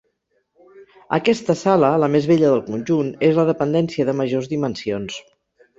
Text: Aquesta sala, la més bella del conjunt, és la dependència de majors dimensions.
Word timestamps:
Aquesta 1.17 1.55
sala, 1.59 1.91
la 2.05 2.09
més 2.15 2.29
bella 2.33 2.49
del 2.55 2.65
conjunt, 2.71 3.15
és 3.31 3.39
la 3.41 3.49
dependència 3.53 4.11
de 4.11 4.19
majors 4.25 4.55
dimensions. 4.57 5.25